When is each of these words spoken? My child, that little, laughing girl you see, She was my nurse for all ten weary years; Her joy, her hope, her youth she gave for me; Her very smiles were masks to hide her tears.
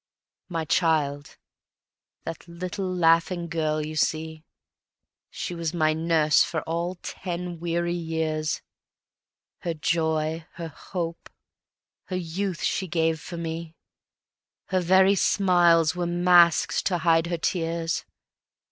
My 0.49 0.65
child, 0.65 1.37
that 2.25 2.47
little, 2.47 2.91
laughing 2.91 3.47
girl 3.47 3.85
you 3.85 3.95
see, 3.95 4.43
She 5.29 5.53
was 5.53 5.75
my 5.75 5.93
nurse 5.93 6.43
for 6.43 6.63
all 6.63 6.97
ten 7.03 7.59
weary 7.59 7.93
years; 7.93 8.63
Her 9.59 9.75
joy, 9.75 10.47
her 10.53 10.69
hope, 10.69 11.29
her 12.05 12.17
youth 12.17 12.63
she 12.63 12.87
gave 12.87 13.19
for 13.19 13.37
me; 13.37 13.75
Her 14.69 14.81
very 14.81 15.13
smiles 15.13 15.95
were 15.95 16.07
masks 16.07 16.81
to 16.81 16.97
hide 16.97 17.27
her 17.27 17.37
tears. 17.37 18.03